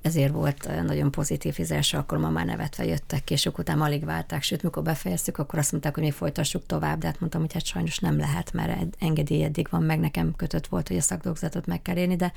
Ezért 0.00 0.32
volt 0.32 0.66
eh, 0.66 0.82
nagyon 0.82 1.10
pozitív, 1.10 1.56
az 1.58 1.70
első 1.70 1.96
alkalommal 1.96 2.30
már 2.30 2.46
nevetve 2.46 2.84
jöttek, 2.84 3.30
és 3.30 3.46
után 3.46 3.80
alig 3.80 4.04
válták, 4.04 4.42
sőt, 4.42 4.62
mikor 4.62 4.82
befejeztük, 4.82 5.38
akkor 5.38 5.58
azt 5.58 5.70
mondták, 5.72 5.94
hogy 5.94 6.02
mi 6.02 6.10
folytassuk 6.10 6.66
tovább, 6.66 6.98
de 6.98 7.06
hát 7.06 7.20
mondtam, 7.20 7.40
hogy 7.40 7.52
hát 7.52 7.64
sajnos 7.64 7.98
nem 7.98 8.18
lehet, 8.18 8.52
mert 8.52 8.96
engedély 8.98 9.44
eddig 9.44 9.68
van, 9.70 9.82
meg 9.82 10.00
nekem 10.00 10.34
kötött 10.36 10.66
volt, 10.66 10.88
hogy 10.88 10.96
a 10.96 11.00
szakdolgozatot 11.00 11.66
meg 11.66 11.82
kell 11.82 11.96
érni, 11.96 12.16
de 12.16 12.32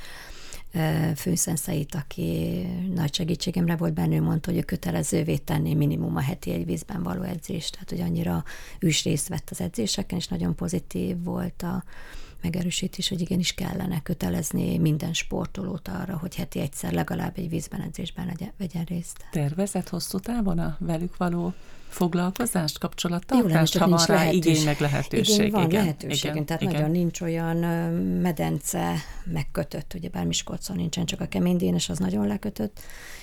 főszenszeit, 1.15 1.95
aki 1.95 2.61
nagy 2.93 3.13
segítségemre 3.13 3.75
volt 3.75 3.93
benne, 3.93 4.15
ő 4.15 4.21
mondta, 4.21 4.51
hogy 4.51 4.59
a 4.59 4.63
kötelezővé 4.63 5.37
tenni 5.37 5.73
minimum 5.73 6.15
a 6.15 6.21
heti 6.21 6.51
egy 6.51 6.65
vízben 6.65 7.03
való 7.03 7.21
edzést, 7.21 7.71
tehát 7.73 7.89
hogy 7.89 8.01
annyira 8.01 8.43
ő 8.79 8.87
is 8.87 9.03
részt 9.03 9.27
vett 9.27 9.49
az 9.49 9.61
edzéseken, 9.61 10.17
és 10.17 10.27
nagyon 10.27 10.55
pozitív 10.55 11.23
volt 11.23 11.61
a 11.61 11.83
megerősítés, 12.41 13.09
hogy 13.09 13.21
igenis 13.21 13.53
kellene 13.53 14.01
kötelezni 14.01 14.77
minden 14.77 15.13
sportolót 15.13 15.87
arra, 15.87 16.17
hogy 16.17 16.35
heti 16.35 16.59
egyszer 16.59 16.91
legalább 16.91 17.33
egy 17.37 17.49
vízben 17.49 17.81
edzésben 17.81 18.25
legyen, 18.25 18.51
vegyen 18.57 18.83
részt. 18.83 19.25
Tervezett 19.31 19.89
hosszú 19.89 20.19
távon 20.19 20.59
a 20.59 20.77
velük 20.79 21.17
való 21.17 21.53
foglalkozást, 21.87 22.77
kapcsolattartást, 22.77 23.77
ha 23.77 23.87
van 23.87 24.05
rá 24.05 24.31
igény, 24.31 24.63
meg 24.63 24.79
lehetőség. 24.79 25.39
Igen, 25.39 25.51
van 25.51 25.65
igen, 25.65 25.81
lehetőségünk, 25.81 26.33
igen, 26.33 26.45
tehát 26.45 26.61
igen. 26.61 26.73
nagyon 26.73 26.91
nincs 26.91 27.21
olyan 27.21 27.57
medence 28.21 28.95
megkötött, 29.25 29.93
ugye 29.95 30.09
bár 30.09 30.25
Miskolcon 30.25 30.75
nincsen, 30.75 31.05
csak 31.05 31.21
a 31.21 31.27
keménydénes 31.27 31.89
az 31.89 31.97
nagyon 31.97 32.27
lekötött, 32.27 32.79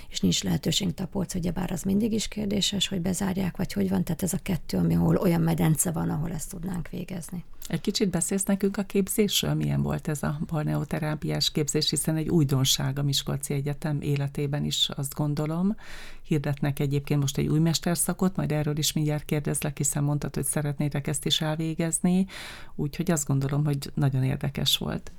és 0.09 0.21
nincs 0.21 0.43
lehetőség 0.43 0.95
tapolc, 0.95 1.35
ugye 1.35 1.50
bár 1.50 1.73
az 1.73 1.83
mindig 1.83 2.12
is 2.12 2.29
kérdéses, 2.29 2.88
hogy 2.88 3.00
bezárják, 3.00 3.57
vagy 3.57 3.73
hogy 3.73 3.88
van, 3.88 4.05
tehát 4.05 4.23
ez 4.23 4.33
a 4.33 4.38
kettő, 4.43 4.79
ami 4.79 4.95
ahol 4.95 5.17
olyan 5.17 5.41
medence 5.41 5.91
van, 5.91 6.11
ahol 6.11 6.33
ezt 6.33 6.50
tudnánk 6.50 6.88
végezni. 6.88 7.45
Egy 7.73 7.81
kicsit 7.81 8.11
beszélsz 8.11 8.45
nekünk 8.45 8.76
a 8.76 8.83
képzésről, 8.83 9.55
milyen 9.55 9.83
volt 9.83 10.09
ez 10.09 10.23
a 10.23 10.38
balneoterápiás 10.47 11.50
képzés, 11.50 11.91
hiszen 11.91 12.17
egy 12.17 12.29
újdonság 12.29 12.99
a 12.99 13.02
Miskolci 13.02 13.55
Egyetem 13.55 14.00
életében 14.00 14.64
is, 14.64 14.88
azt 14.97 15.14
gondolom. 15.14 15.76
Hirdetnek 16.23 16.79
egyébként 16.79 17.21
most 17.21 17.38
egy 17.38 17.47
új 17.47 17.59
mesterszakot, 17.59 18.37
majd 18.37 18.52
erről 18.52 18.79
is 18.79 18.93
mindjárt 18.93 19.25
kérdezlek, 19.25 19.76
hiszen 19.76 20.02
mondtad, 20.02 20.35
hogy 20.35 20.45
szeretnétek 20.45 21.07
ezt 21.07 21.26
is 21.26 21.41
elvégezni, 21.41 22.26
úgyhogy 22.75 23.11
azt 23.11 23.26
gondolom, 23.26 23.64
hogy 23.64 23.91
nagyon 23.95 24.23
érdekes 24.23 24.76
volt. 24.79 25.12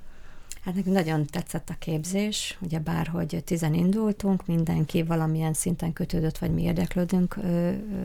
Hát 0.64 0.74
nekünk 0.74 0.94
nagyon 0.94 1.26
tetszett 1.26 1.68
a 1.68 1.76
képzés, 1.78 2.58
ugye 2.60 2.78
bárhogy 2.78 3.42
tizen 3.44 3.74
indultunk, 3.74 4.46
mindenki 4.46 5.02
valamilyen 5.02 5.52
szinten 5.52 5.92
kötődött, 5.92 6.38
vagy 6.38 6.50
mi 6.50 6.62
érdeklődünk 6.62 7.36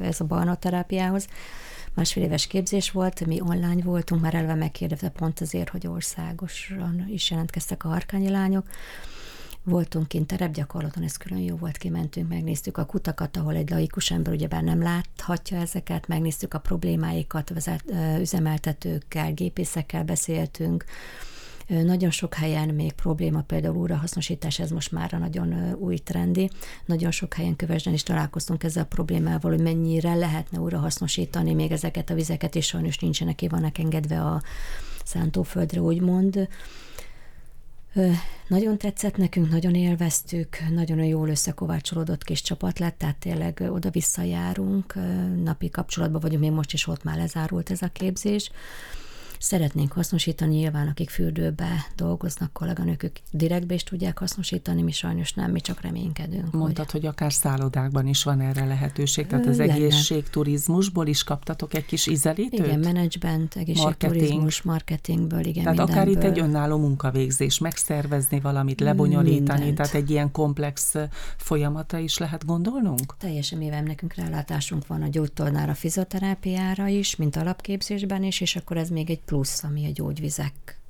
ez 0.01 0.19
a 0.19 0.25
balnoterápiához. 0.25 1.27
Másfél 1.93 2.23
éves 2.23 2.47
képzés 2.47 2.91
volt, 2.91 3.25
mi 3.25 3.41
online 3.41 3.83
voltunk, 3.83 4.21
már 4.21 4.33
elve 4.33 4.53
megkérdezve 4.55 5.09
pont 5.09 5.39
azért, 5.39 5.69
hogy 5.69 5.87
országosan 5.87 7.05
is 7.09 7.29
jelentkeztek 7.29 7.83
a 7.83 7.87
harkányi 7.87 8.29
lányok. 8.29 8.67
Voltunk 9.63 10.07
kint 10.07 10.27
terepgyakorlaton, 10.27 11.03
ez 11.03 11.17
külön 11.17 11.41
jó 11.41 11.55
volt, 11.55 11.77
kimentünk, 11.77 12.29
megnéztük 12.29 12.77
a 12.77 12.85
kutakat, 12.85 13.37
ahol 13.37 13.55
egy 13.55 13.69
laikus 13.69 14.11
ember 14.11 14.33
ugyebár 14.33 14.63
nem 14.63 14.81
láthatja 14.81 15.57
ezeket, 15.57 16.07
megnéztük 16.07 16.53
a 16.53 16.59
problémáikat, 16.59 17.49
vezet, 17.49 17.83
üzemeltetőkkel, 18.19 19.33
gépészekkel 19.33 20.03
beszéltünk, 20.03 20.85
nagyon 21.69 22.11
sok 22.11 22.33
helyen 22.33 22.69
még 22.69 22.91
probléma 22.91 23.41
például 23.41 23.75
újrahasznosítás, 23.75 24.59
ez 24.59 24.69
most 24.69 24.91
már 24.91 25.11
nagyon 25.11 25.75
új 25.77 25.97
trendi. 25.97 26.49
Nagyon 26.85 27.11
sok 27.11 27.33
helyen 27.33 27.55
kövesden 27.55 27.93
is 27.93 28.03
találkoztunk 28.03 28.63
ezzel 28.63 28.83
a 28.83 28.85
problémával, 28.85 29.51
hogy 29.51 29.61
mennyire 29.61 30.13
lehetne 30.13 30.59
újrahasznosítani 30.59 31.53
még 31.53 31.71
ezeket 31.71 32.09
a 32.09 32.13
vizeket, 32.13 32.55
és 32.55 32.65
sajnos 32.65 32.97
nincsenek 32.97 33.35
ki, 33.35 33.47
vannak 33.47 33.77
engedve 33.77 34.21
a 34.21 34.41
szántóföldre, 35.03 35.81
úgymond. 35.81 36.47
Nagyon 38.47 38.77
tetszett 38.77 39.17
nekünk, 39.17 39.49
nagyon 39.49 39.75
élveztük, 39.75 40.57
nagyon 40.73 41.03
jól 41.03 41.29
összekovácsolódott 41.29 42.23
kis 42.23 42.41
csapat 42.41 42.79
lett, 42.79 42.97
tehát 42.97 43.17
tényleg 43.17 43.63
oda-vissza 43.69 44.21
napi 45.43 45.69
kapcsolatban 45.69 46.21
vagyunk, 46.21 46.41
még 46.41 46.51
most 46.51 46.73
is 46.73 46.87
ott 46.87 47.03
már 47.03 47.17
lezárult 47.17 47.69
ez 47.71 47.81
a 47.81 47.87
képzés 47.87 48.51
szeretnénk 49.39 49.91
hasznosítani, 49.91 50.55
nyilván 50.55 50.87
akik 50.87 51.09
fürdőbe 51.09 51.85
dolgoznak, 51.95 52.53
kolléganők, 52.53 53.03
ők 53.03 53.17
direktbe 53.31 53.73
is 53.73 53.83
tudják 53.83 54.17
hasznosítani, 54.17 54.81
mi 54.81 54.91
sajnos 54.91 55.33
nem, 55.33 55.51
mi 55.51 55.61
csak 55.61 55.81
reménykedünk. 55.81 56.51
Mondtad, 56.51 56.91
hogy, 56.91 57.01
hogy 57.01 57.09
akár 57.09 57.33
szállodákban 57.33 58.07
is 58.07 58.23
van 58.23 58.41
erre 58.41 58.65
lehetőség, 58.65 59.27
tehát 59.27 59.45
az 59.45 59.57
lenne. 59.57 59.73
egészségturizmusból 59.73 61.07
is 61.07 61.23
kaptatok 61.23 61.73
egy 61.73 61.85
kis 61.85 62.07
ízelítőt? 62.07 62.65
Igen, 62.65 62.79
menedzsment, 62.79 63.55
egészségturizmus, 63.55 64.61
marketing. 64.61 64.65
marketingből, 64.65 65.45
igen, 65.45 65.63
Tehát 65.63 65.77
mindenből. 65.77 65.95
akár 65.95 66.07
itt 66.07 66.37
egy 66.37 66.39
önálló 66.39 66.77
munkavégzés, 66.77 67.57
megszervezni 67.57 68.39
valamit, 68.39 68.79
lebonyolítani, 68.79 69.59
Mindent. 69.59 69.75
tehát 69.75 69.93
egy 69.93 70.09
ilyen 70.09 70.31
komplex 70.31 70.95
folyamata 71.37 71.97
is 71.97 72.17
lehet 72.17 72.45
gondolnunk? 72.45 73.17
Teljesen 73.17 73.57
mivel 73.57 73.81
nekünk 73.81 74.13
rálátásunk 74.13 74.87
van 74.87 75.01
a 75.01 75.07
gyógytornára, 75.07 75.73
fizioterápiára 75.73 76.87
is, 76.87 77.15
mint 77.15 77.35
alapképzésben 77.35 78.23
is, 78.23 78.41
és 78.41 78.55
akkor 78.55 78.77
ez 78.77 78.89
még 78.89 79.09
egy 79.09 79.21
plusz, 79.29 79.63
ami 79.63 79.85
a 79.85 79.89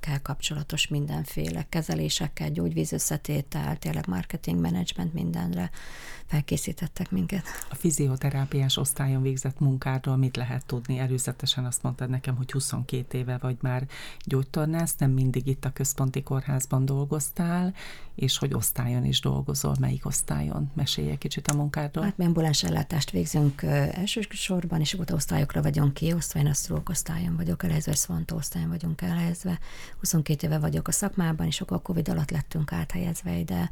gyógyvizekkel 0.00 0.22
kapcsolatos 0.22 0.88
mindenféle 0.88 1.66
kezelésekkel, 1.68 2.50
gyógyvíz 2.50 2.92
összetétel, 2.92 3.76
tényleg 3.76 4.06
marketing, 4.06 4.60
management 4.60 5.12
mindenre 5.12 5.70
felkészítettek 6.26 7.10
minket. 7.10 7.44
A 7.70 7.74
fizioterápiás 7.74 8.76
osztályon 8.76 9.22
végzett 9.22 9.58
munkádról 9.58 10.16
mit 10.16 10.36
lehet 10.36 10.66
tudni? 10.66 10.98
Előzetesen 10.98 11.64
azt 11.64 11.82
mondtad 11.82 12.08
nekem, 12.08 12.36
hogy 12.36 12.52
22 12.52 13.18
éve 13.18 13.38
vagy 13.38 13.56
már 13.60 13.86
gyógytornász, 14.24 14.94
nem 14.98 15.10
mindig 15.10 15.46
itt 15.46 15.64
a 15.64 15.72
központi 15.72 16.22
kórházban 16.22 16.84
dolgoztál, 16.84 17.74
és 18.14 18.38
hogy 18.38 18.54
osztályon 18.54 19.04
is 19.04 19.20
dolgozol, 19.20 19.76
melyik 19.80 20.06
osztályon? 20.06 20.70
Mesélj 20.74 21.10
egy 21.10 21.18
kicsit 21.18 21.48
a 21.48 21.54
munkádról. 21.54 22.04
Hát 22.04 22.16
mi 22.16 22.24
ambulans 22.24 22.62
ellátást 22.62 23.10
végzünk 23.10 23.62
elsősorban, 23.62 24.80
és 24.80 24.94
utána 24.94 25.18
osztályokra 25.18 25.62
vagyunk 25.62 25.94
kiosztva, 25.94 26.38
én 26.38 26.46
a 26.46 26.52
stroke 26.52 26.90
osztályon 26.90 27.36
vagyok 27.36 27.62
elhelyezve, 27.62 27.94
Szvantó 27.94 28.36
osztályon 28.36 28.68
vagyunk 28.68 29.02
elhelyezve. 29.02 29.58
22 30.00 30.46
éve 30.46 30.58
vagyok 30.58 30.88
a 30.88 30.92
szakmában, 30.92 31.46
és 31.46 31.60
akkor 31.60 31.76
a 31.76 31.80
Covid 31.80 32.08
alatt 32.08 32.30
lettünk 32.30 32.72
áthelyezve 32.72 33.38
ide 33.38 33.70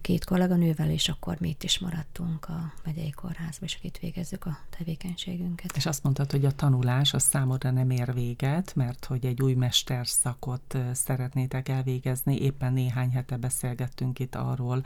két 0.00 0.24
kolléganővel, 0.24 0.90
és 0.90 1.08
akkor 1.08 1.36
mi 1.40 1.48
itt 1.48 1.62
is 1.62 1.78
maradtunk 1.78 2.48
a 2.48 2.72
megyei 2.84 3.10
kórházba, 3.10 3.64
és 3.64 3.78
itt 3.82 3.96
végezzük 3.96 4.46
a 4.46 4.58
tevékenységünket. 4.78 5.76
És 5.76 5.86
azt 5.86 6.02
mondtad, 6.02 6.30
hogy 6.30 6.44
a 6.44 6.50
tanulás 6.50 7.14
az 7.14 7.22
számodra 7.22 7.70
nem 7.70 7.90
ér 7.90 8.14
véget, 8.14 8.74
mert 8.74 9.04
hogy 9.04 9.26
egy 9.26 9.42
új 9.42 9.54
mesterszakot 9.54 10.78
szeretnétek 10.92 11.68
elvégezni. 11.68 12.36
Éppen 12.36 12.72
néhány 12.72 13.10
hete 13.10 13.36
beszélgettünk 13.36 14.18
itt 14.18 14.34
arról 14.34 14.84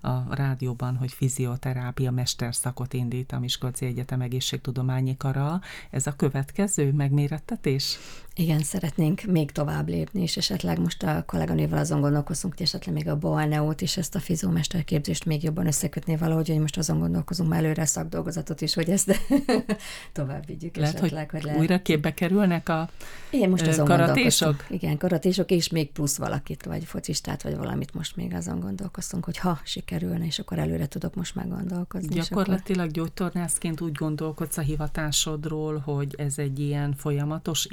a 0.00 0.34
rádióban, 0.34 0.96
hogy 0.96 1.12
fizioterápia 1.12 2.10
mesterszakot 2.10 2.92
indít 2.92 3.32
a 3.32 3.38
Miskolci 3.38 3.86
Egyetem 3.86 4.20
egészségtudományi 4.20 5.16
kara. 5.16 5.60
Ez 5.90 6.06
a 6.06 6.16
következő 6.16 6.92
megmérettetés? 6.92 7.98
Igen, 8.34 8.62
szeretnénk 8.62 9.22
még 9.22 9.50
tovább 9.50 9.88
lépni, 9.88 10.22
és 10.22 10.36
esetleg 10.36 10.78
most 10.78 11.02
a 11.02 11.22
kolléganővel 11.26 11.78
azon 11.78 12.00
gondolkozunk, 12.00 12.54
hogy 12.56 12.62
esetleg 12.62 12.94
még 12.94 13.08
a 13.08 13.16
Balneót 13.16 13.82
és 13.82 13.96
ezt 13.96 14.14
a 14.14 14.18
fizómesterképzést 14.18 15.24
még 15.24 15.42
jobban 15.42 15.66
összekötni 15.66 16.16
valahogy, 16.16 16.48
hogy 16.48 16.58
most 16.58 16.78
azon 16.78 16.98
gondolkozunk 16.98 17.48
már 17.48 17.64
előre 17.64 17.82
a 17.82 17.86
szakdolgozatot 17.86 18.60
is, 18.60 18.74
hogy 18.74 18.88
ezt 18.90 19.20
tovább 20.12 20.46
vigyük 20.46 20.76
lehet, 20.76 20.94
esetleg. 20.94 21.30
Hogy, 21.30 21.40
hogy 21.40 21.42
lehet. 21.42 21.60
újra 21.60 21.82
képbe 21.82 22.14
kerülnek 22.14 22.68
a 22.68 22.88
Igen, 23.30 23.50
most 23.50 23.66
azon 23.66 23.86
karatésok? 23.86 24.66
Igen, 24.68 24.98
karatésok, 24.98 25.50
és 25.50 25.68
még 25.68 25.90
plusz 25.90 26.16
valakit, 26.16 26.64
vagy 26.64 26.84
focistát, 26.84 27.42
vagy 27.42 27.56
valamit 27.56 27.94
most 27.94 28.16
még 28.16 28.34
azon 28.34 28.60
gondolkoztunk, 28.60 29.24
hogy 29.24 29.38
ha 29.38 29.60
sikerülne, 29.64 30.24
és 30.24 30.38
akkor 30.38 30.58
előre 30.58 30.86
tudok 30.86 31.14
most 31.14 31.34
már 31.34 31.48
gondolkozni. 31.48 32.14
Gyakorlatilag 32.14 32.80
akkor... 32.80 32.92
gyógytornászként 32.92 33.80
úgy 33.80 33.92
gondolkodsz 33.92 34.56
a 34.56 34.60
hivatásodról, 34.60 35.78
hogy 35.78 36.14
ez 36.18 36.38
egy 36.38 36.58
ilyen 36.58 36.94
folyamatos 36.94 37.66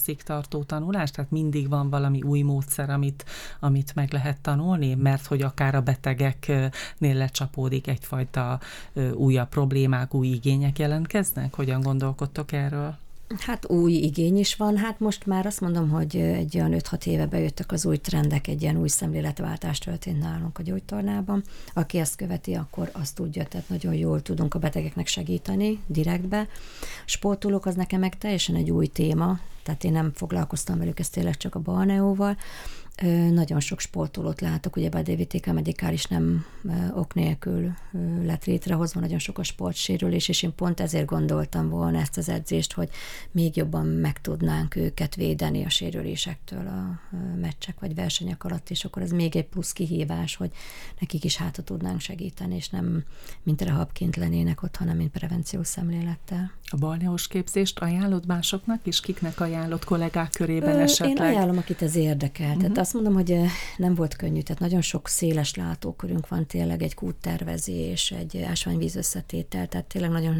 élethosszig 0.00 0.22
tartó 0.22 0.62
tanulás, 0.62 1.10
tehát 1.10 1.30
mindig 1.30 1.68
van 1.68 1.90
valami 1.90 2.22
új 2.22 2.42
módszer, 2.42 2.90
amit, 2.90 3.24
amit 3.60 3.94
meg 3.94 4.12
lehet 4.12 4.40
tanulni, 4.40 4.94
mert 4.94 5.26
hogy 5.26 5.42
akár 5.42 5.74
a 5.74 5.80
betegeknél 5.80 6.70
lecsapódik 6.98 7.86
egyfajta 7.86 8.60
újabb 9.14 9.48
problémák, 9.48 10.14
új 10.14 10.26
igények 10.26 10.78
jelentkeznek? 10.78 11.54
Hogyan 11.54 11.80
gondolkodtok 11.80 12.52
erről? 12.52 12.96
Hát 13.38 13.70
új 13.70 13.92
igény 13.92 14.38
is 14.38 14.56
van, 14.56 14.76
hát 14.76 15.00
most 15.00 15.26
már 15.26 15.46
azt 15.46 15.60
mondom, 15.60 15.88
hogy 15.88 16.16
egy 16.16 16.56
olyan 16.56 16.74
5-6 16.74 17.06
éve 17.06 17.26
bejöttek 17.26 17.72
az 17.72 17.86
új 17.86 17.96
trendek, 17.96 18.46
egy 18.46 18.62
ilyen 18.62 18.76
új 18.76 18.88
szemléletváltás 18.88 19.78
történt 19.78 20.20
nálunk 20.20 20.58
a 20.58 20.62
gyógytornában. 20.62 21.42
Aki 21.74 21.98
ezt 21.98 22.16
követi, 22.16 22.54
akkor 22.54 22.90
azt 22.92 23.14
tudja, 23.14 23.44
tehát 23.44 23.68
nagyon 23.68 23.94
jól 23.94 24.22
tudunk 24.22 24.54
a 24.54 24.58
betegeknek 24.58 25.06
segíteni 25.06 25.82
direktbe. 25.86 26.48
Sportolók 27.04 27.66
az 27.66 27.74
nekem 27.74 28.00
meg 28.00 28.18
teljesen 28.18 28.54
egy 28.54 28.70
új 28.70 28.86
téma, 28.86 29.38
tehát 29.62 29.84
én 29.84 29.92
nem 29.92 30.12
foglalkoztam 30.14 30.78
velük, 30.78 30.98
ez 30.98 31.08
tényleg 31.08 31.36
csak 31.36 31.54
a 31.54 31.60
balneóval, 31.60 32.36
nagyon 33.30 33.60
sok 33.60 33.80
sportolót 33.80 34.40
látok, 34.40 34.76
ugye 34.76 34.88
a 34.88 35.02
DVTK 35.02 35.46
medikális 35.46 36.04
nem 36.04 36.44
ok 36.94 37.14
nélkül 37.14 37.72
lett 38.22 38.44
létrehozva, 38.44 39.00
nagyon 39.00 39.18
sok 39.18 39.38
a 39.38 39.42
sportsérülés, 39.42 40.28
és 40.28 40.42
én 40.42 40.54
pont 40.54 40.80
ezért 40.80 41.06
gondoltam 41.06 41.68
volna 41.68 42.00
ezt 42.00 42.16
az 42.16 42.28
edzést, 42.28 42.72
hogy 42.72 42.88
még 43.30 43.56
jobban 43.56 43.86
meg 43.86 44.20
tudnánk 44.20 44.76
őket 44.76 45.14
védeni 45.14 45.64
a 45.64 45.68
sérülésektől 45.68 46.66
a 46.66 47.00
meccsek 47.40 47.80
vagy 47.80 47.94
versenyek 47.94 48.44
alatt, 48.44 48.70
és 48.70 48.84
akkor 48.84 49.02
ez 49.02 49.10
még 49.10 49.36
egy 49.36 49.46
plusz 49.46 49.72
kihívás, 49.72 50.36
hogy 50.36 50.50
nekik 51.00 51.24
is 51.24 51.36
hátra 51.36 51.62
tudnánk 51.62 52.00
segíteni, 52.00 52.54
és 52.54 52.68
nem 52.68 53.04
mint 53.42 53.62
rehabként 53.62 54.16
lennének 54.16 54.62
ott, 54.62 54.76
hanem 54.76 54.96
mint 54.96 55.10
prevenciós 55.10 55.66
szemlélettel. 55.66 56.52
A 56.72 56.76
balneos 56.76 57.28
képzést 57.28 57.78
ajánlod 57.78 58.26
másoknak, 58.26 58.80
és 58.86 59.00
kiknek 59.00 59.40
ajánlott 59.40 59.84
kollégák 59.84 60.30
körében 60.30 60.76
Ö, 60.76 60.80
esetleg? 60.80 61.28
Én 61.28 61.34
ajánlom, 61.34 61.58
akit 61.58 61.82
ez 61.82 61.96
érdekel. 61.96 62.46
Uh-huh. 62.46 62.60
Tehát 62.60 62.78
azt 62.78 62.92
mondom, 62.92 63.14
hogy 63.14 63.40
nem 63.76 63.94
volt 63.94 64.16
könnyű, 64.16 64.40
tehát 64.40 64.60
nagyon 64.60 64.80
sok 64.80 65.08
széles 65.08 65.54
látókörünk 65.54 66.28
van 66.28 66.46
tényleg, 66.46 66.82
egy 66.82 66.94
kúttervezés, 66.94 68.10
egy 68.10 68.38
ásványvíz 68.38 68.96
összetétel, 68.96 69.66
tehát 69.66 69.86
tényleg 69.86 70.10
nagyon 70.10 70.34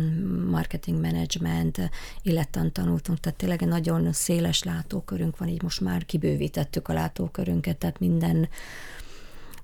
marketing 0.51 1.01
management, 1.01 1.91
illettan 2.23 2.73
tanultunk, 2.73 3.21
tehát 3.21 3.39
tényleg 3.39 3.63
egy 3.63 3.69
nagyon 3.69 4.13
széles 4.13 4.63
látókörünk 4.63 5.39
van, 5.39 5.49
így 5.49 5.63
most 5.63 5.81
már 5.81 6.05
kibővítettük 6.05 6.89
a 6.89 6.93
látókörünket, 6.93 7.77
tehát 7.77 7.99
minden 7.99 8.49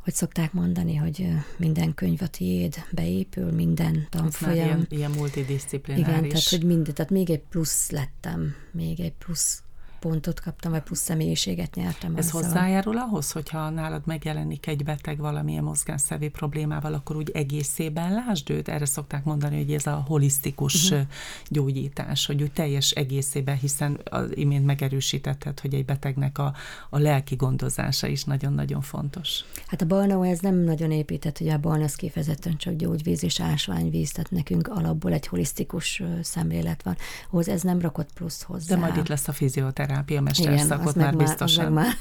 hogy 0.07 0.15
szokták 0.15 0.53
mondani, 0.53 0.95
hogy 0.95 1.29
minden 1.57 1.95
könyv 1.95 2.23
a 2.23 2.27
tiéd 2.27 2.75
beépül, 2.91 3.53
minden 3.53 4.07
tanfolyam. 4.11 4.55
Ilyen, 4.55 4.87
ilyen 4.89 5.11
multidisciplináris. 5.11 6.09
Igen, 6.09 6.29
tehát, 6.29 6.49
hogy 6.49 6.65
minden, 6.65 6.95
tehát 6.95 7.11
még 7.11 7.31
egy 7.31 7.43
plusz 7.51 7.91
lettem, 7.91 8.55
még 8.73 9.01
egy 9.01 9.13
plusz 9.13 9.63
pontot 10.01 10.41
kaptam, 10.41 10.71
vagy 10.71 10.83
plusz 10.83 11.01
személyiséget 11.01 11.75
nyertem. 11.75 12.17
Ez 12.17 12.27
azzal. 12.27 12.43
hozzájárul 12.43 12.99
ahhoz, 12.99 13.33
hogyha 13.33 13.71
nálad 13.71 14.03
megjelenik 14.07 14.67
egy 14.67 14.85
beteg 14.85 15.19
valamilyen 15.19 15.65
mozgásszevi 15.65 16.29
problémával, 16.29 16.95
akkor 16.95 17.17
úgy 17.17 17.31
egészében 17.31 18.13
lásd 18.13 18.51
őt? 18.51 18.69
Erre 18.69 18.85
szokták 18.85 19.25
mondani, 19.25 19.57
hogy 19.57 19.73
ez 19.73 19.87
a 19.87 20.05
holisztikus 20.07 20.91
uh-huh. 20.91 21.07
gyógyítás, 21.49 22.27
hogy 22.27 22.43
úgy 22.43 22.53
teljes 22.53 22.91
egészében, 22.91 23.57
hiszen 23.57 24.01
az 24.05 24.37
imént 24.37 24.65
megerősítetted, 24.65 25.61
hogy 25.61 25.75
egy 25.75 25.85
betegnek 25.85 26.39
a, 26.39 26.55
a 26.91 26.99
lelki 26.99 27.35
gondozása 27.35 28.07
is 28.07 28.25
nagyon-nagyon 28.25 28.81
fontos. 28.81 29.45
Hát 29.67 29.83
a 29.83 29.87
Balnau 29.87 30.23
ez 30.23 30.39
nem 30.39 30.55
nagyon 30.55 30.91
épített, 30.91 31.41
ugye 31.41 31.53
a 31.53 31.59
Balna 31.59 31.85
az 31.85 31.95
kifejezetten 31.95 32.57
csak 32.57 32.75
gyógyvíz 32.75 33.25
és 33.25 33.41
ásványvíz, 33.41 34.13
tehát 34.13 34.31
nekünk 34.31 34.69
alapból 34.69 35.13
egy 35.13 35.27
holisztikus 35.27 36.03
szemlélet 36.23 36.83
van. 36.83 36.97
Hoz 37.29 37.49
ez 37.49 37.63
nem 37.63 37.81
rakott 37.81 38.13
plusz 38.13 38.43
hozzá. 38.43 38.75
De 38.75 38.81
majd 38.81 38.97
itt 38.97 39.09
lesz 39.09 39.29
a 39.29 39.33
fizioterápia 39.33 39.86
terápia 39.87 40.21
mesterszakot 40.21 40.95
már 40.95 41.15
már 41.15 41.17
biztosan. 41.17 41.73
Már, 41.73 41.93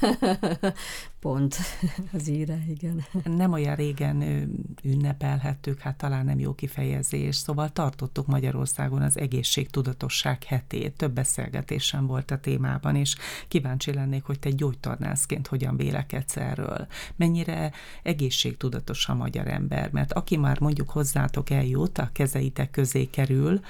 pont 1.20 1.56
az 2.12 2.28
íre, 2.28 2.58
igen. 2.68 3.04
Nem 3.24 3.52
olyan 3.52 3.74
régen 3.74 4.22
ünnepelhettük, 4.82 5.78
hát 5.78 5.96
talán 5.96 6.24
nem 6.24 6.38
jó 6.38 6.54
kifejezés, 6.54 7.36
szóval 7.36 7.72
tartottuk 7.72 8.26
Magyarországon 8.26 9.02
az 9.02 9.18
egészségtudatosság 9.18 10.42
hetét. 10.44 10.96
Több 10.96 11.12
beszélgetésem 11.12 12.06
volt 12.06 12.30
a 12.30 12.38
témában, 12.38 12.96
és 12.96 13.16
kíváncsi 13.48 13.92
lennék, 13.92 14.24
hogy 14.24 14.38
te 14.38 14.50
gyógytornászként 14.50 15.46
hogyan 15.46 15.76
vélekedsz 15.76 16.36
erről. 16.36 16.86
Mennyire 17.16 17.72
egészségtudatos 18.02 19.08
a 19.08 19.14
magyar 19.14 19.46
ember, 19.46 19.90
mert 19.92 20.12
aki 20.12 20.36
már 20.36 20.60
mondjuk 20.60 20.90
hozzátok 20.90 21.50
eljut, 21.50 21.98
a 21.98 22.10
kezeitek 22.12 22.70
közé 22.70 23.04
kerül, 23.04 23.60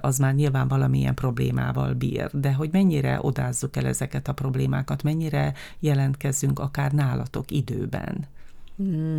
az 0.00 0.18
már 0.18 0.34
nyilván 0.34 0.68
valamilyen 0.68 1.14
problémával 1.14 1.92
bír, 1.94 2.30
de 2.32 2.52
hogy 2.52 2.68
mennyire 2.72 3.18
odázzuk 3.38 3.76
el 3.76 3.86
ezeket 3.86 4.28
a 4.28 4.32
problémákat, 4.32 5.02
mennyire 5.02 5.52
jelentkezünk 5.80 6.58
akár 6.58 6.92
nálatok 6.92 7.50
időben? 7.50 8.26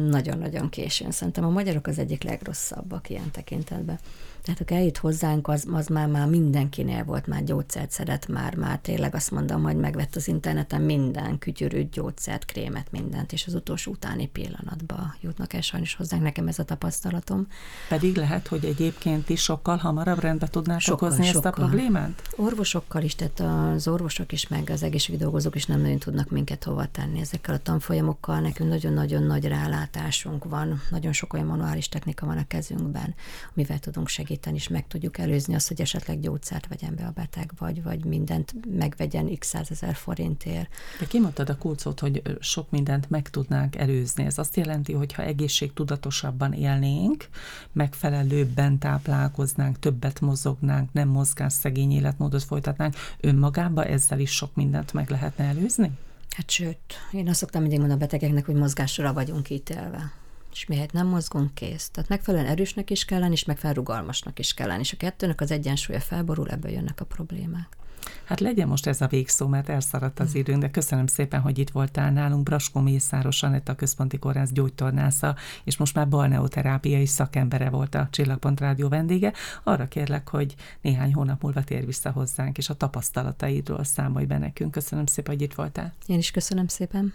Nagyon-nagyon 0.10 0.70
későn. 0.70 1.12
Szerintem 1.12 1.44
a 1.44 1.50
magyarok 1.50 1.88
az 1.88 2.00
egyik 2.00 2.24
legrosszabbak 2.24 3.10
ilyen 3.10 3.32
tekintetben. 3.32 4.00
Tehát 4.48 4.62
aki 4.62 4.76
eljött 4.76 4.98
hozzánk, 4.98 5.48
az, 5.48 5.68
az 5.72 5.88
már, 5.88 6.08
már 6.08 6.28
mindenkinél 6.28 7.04
volt, 7.04 7.28
már 7.28 7.44
gyógyszert 7.44 7.92
szedett, 7.92 8.28
már, 8.28 8.56
már 8.56 8.80
tényleg 8.80 9.16
azt 9.16 9.32
mondom, 9.32 9.64
hogy 9.64 9.76
megvett 9.76 10.16
az 10.16 10.28
interneten 10.28 10.82
minden 10.82 11.38
kütyörűt, 11.38 11.90
gyógyszert, 11.90 12.46
krémet, 12.46 12.92
mindent, 12.92 13.34
és 13.34 13.48
az 13.48 13.54
utolsó 13.54 13.92
utáni 13.92 14.28
pillanatban 14.28 15.16
jutnak 15.22 15.54
el 15.54 15.62
sajnos 15.62 15.96
hozzánk, 15.96 16.24
nekem 16.24 16.48
ez 16.48 16.60
a 16.60 16.64
tapasztalatom. 16.64 17.48
Pedig 17.90 18.16
lehet, 18.16 18.48
hogy 18.48 18.66
egyébként 18.66 19.30
is 19.30 19.42
sokkal 19.42 19.78
hamarabb 19.78 20.20
rendbe 20.20 20.48
tudnák 20.48 20.80
sokkal, 20.80 21.08
okozni 21.08 21.26
sokkal. 21.26 21.52
ezt 21.52 21.60
a 21.60 21.62
problémát? 21.62 22.22
Orvosokkal 22.36 23.02
is, 23.02 23.16
tehát 23.16 23.40
az 23.40 23.88
orvosok 23.88 24.32
is, 24.32 24.48
meg 24.48 24.70
az 24.70 24.84
egészségügyi 24.84 25.24
dolgozók 25.24 25.56
is 25.56 25.66
nem 25.66 25.82
nagyon 25.82 26.00
tudnak 26.00 26.30
minket 26.30 26.64
hova 26.64 26.86
tenni 26.92 27.20
ezekkel 27.20 27.56
a 27.56 27.60
tanfolyamokkal. 27.60 28.40
Nekünk 28.40 28.70
nagyon-nagyon 28.70 29.24
nagy 29.24 29.46
rálátásunk 29.46 30.44
van, 30.44 30.82
nagyon 30.90 31.14
sok 31.14 31.34
olyan 31.34 31.46
manuális 31.46 31.90
technika 31.90 32.26
van 32.26 32.38
a 32.38 32.48
kezünkben, 32.48 33.16
amivel 33.56 33.80
tudunk 33.80 34.08
segíteni 34.08 34.36
segíteni, 34.38 34.56
és 34.56 34.68
meg 34.68 34.88
tudjuk 34.88 35.18
előzni 35.18 35.54
azt, 35.56 35.68
hogy 35.68 35.82
esetleg 35.82 36.20
gyógyszert 36.20 36.68
vegyen 36.68 36.96
be 36.96 37.06
a 37.06 37.12
beteg, 37.12 37.52
vagy, 37.58 37.84
vagy 37.84 38.06
mindent 38.06 38.54
megvegyen 38.78 39.38
x 39.38 39.48
százezer 39.48 39.96
forintért. 39.96 40.70
De 41.00 41.06
kimondtad 41.06 41.50
a 41.50 41.58
kulcot, 41.58 42.00
hogy 42.00 42.22
sok 42.40 42.70
mindent 42.70 43.10
meg 43.10 43.30
tudnánk 43.30 43.76
előzni. 43.76 44.26
Ez 44.26 44.38
azt 44.38 44.56
jelenti, 44.56 44.94
hogy 44.94 45.14
ha 45.14 45.24
egészségtudatosabban 45.24 46.54
élnénk, 46.54 47.30
megfelelőbben 47.72 48.78
táplálkoznánk, 48.78 49.80
többet 49.80 50.20
mozognánk, 50.20 50.94
nem 50.94 51.08
mozgásszegény 51.08 51.92
életmódot 51.92 52.44
folytatnánk, 52.44 52.96
önmagában 53.20 53.86
ezzel 53.86 54.20
is 54.20 54.32
sok 54.32 54.56
mindent 54.56 54.94
meg 54.94 55.10
lehetne 55.10 55.44
előzni? 55.44 55.92
Hát 56.30 56.50
sőt, 56.50 56.80
én 57.12 57.30
azt 57.30 57.40
szoktam 57.40 57.62
mindig 57.62 57.80
mondani 57.80 58.02
a 58.02 58.06
betegeknek, 58.06 58.46
hogy 58.46 58.56
mozgásra 58.56 59.14
vagyunk 59.14 59.50
ítélve 59.50 60.12
és 60.58 60.66
miért 60.66 60.92
nem 60.92 61.08
mozgunk, 61.08 61.54
kész. 61.54 61.90
Tehát 61.90 62.10
megfelelően 62.10 62.52
erősnek 62.52 62.90
is 62.90 63.06
kell 63.06 63.20
lenni, 63.20 63.34
és 63.34 63.46
megfelelően 63.46 63.86
rugalmasnak 63.86 64.40
is 64.40 64.54
kell 64.54 64.68
lenni. 64.68 64.80
És 64.80 64.94
a 64.94 64.98
kettőnek 64.98 65.42
az 65.42 65.52
egyensúlya 65.52 66.00
felborul, 66.00 66.50
ebből 66.50 66.72
jönnek 66.72 67.02
a 67.02 67.06
problémák. 67.06 67.78
Hát 68.24 68.40
legyen 68.40 68.68
most 68.68 68.88
ez 68.88 69.02
a 69.02 69.08
végszó, 69.08 69.48
mert 69.48 69.70
elszaradt 69.70 70.20
az 70.20 70.32
hm. 70.32 70.38
időnk, 70.38 70.62
de 70.62 70.70
köszönöm 70.70 71.08
szépen, 71.08 71.42
hogy 71.42 71.58
itt 71.58 71.70
voltál 71.70 72.12
nálunk. 72.12 72.44
Braskó 72.44 72.80
Mészáros 72.80 73.44
Anett, 73.44 73.70
a 73.70 73.76
Központi 73.76 74.18
Kórház 74.18 74.52
gyógytornásza, 74.52 75.36
és 75.64 75.78
most 75.78 75.96
már 75.96 76.10
balneoterápiai 76.10 77.06
szakembere 77.06 77.70
volt 77.70 77.96
a 77.96 78.08
Csillagpont 78.12 78.60
Rádió 78.60 78.90
vendége. 78.90 79.34
Arra 79.64 79.88
kérlek, 79.88 80.30
hogy 80.30 80.56
néhány 80.82 81.14
hónap 81.14 81.42
múlva 81.42 81.64
tér 81.64 81.86
vissza 81.86 82.12
hozzánk, 82.12 82.58
és 82.58 82.70
a 82.70 82.74
tapasztalataidról 82.74 83.84
számolj 83.84 84.26
be 84.26 84.38
nekünk. 84.38 84.72
Köszönöm 84.72 85.06
szépen, 85.06 85.34
hogy 85.34 85.44
itt 85.44 85.54
voltál. 85.54 85.94
Én 86.06 86.18
is 86.18 86.32
köszönöm 86.32 86.68
szépen. 86.68 87.14